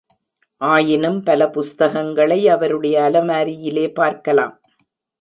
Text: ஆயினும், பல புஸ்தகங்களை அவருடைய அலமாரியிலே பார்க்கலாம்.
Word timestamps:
ஆயினும், 0.61 1.19
பல 1.23 1.49
புஸ்தகங்களை 1.49 2.39
அவருடைய 2.47 2.95
அலமாரியிலே 3.01 3.93
பார்க்கலாம். 3.93 4.55